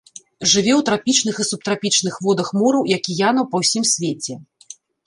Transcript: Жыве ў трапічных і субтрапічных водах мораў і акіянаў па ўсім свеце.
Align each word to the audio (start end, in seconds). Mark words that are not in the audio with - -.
Жыве 0.53 0.71
ў 0.79 0.81
трапічных 0.87 1.35
і 1.43 1.45
субтрапічных 1.51 2.17
водах 2.27 2.47
мораў 2.63 2.83
і 2.91 2.99
акіянаў 2.99 3.45
па 3.55 3.67
ўсім 3.67 3.83
свеце. 3.97 4.33